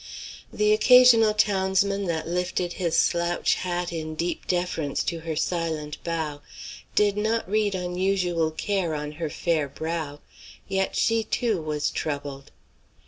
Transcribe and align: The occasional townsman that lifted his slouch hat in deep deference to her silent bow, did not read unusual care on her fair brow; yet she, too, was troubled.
The 0.51 0.73
occasional 0.73 1.35
townsman 1.35 2.05
that 2.07 2.27
lifted 2.27 2.73
his 2.73 2.97
slouch 2.97 3.53
hat 3.53 3.93
in 3.93 4.15
deep 4.15 4.47
deference 4.47 5.03
to 5.03 5.19
her 5.19 5.35
silent 5.35 6.03
bow, 6.03 6.41
did 6.95 7.15
not 7.15 7.47
read 7.47 7.75
unusual 7.75 8.49
care 8.49 8.95
on 8.95 9.11
her 9.21 9.29
fair 9.29 9.69
brow; 9.69 10.19
yet 10.67 10.95
she, 10.95 11.23
too, 11.23 11.61
was 11.61 11.91
troubled. 11.91 12.49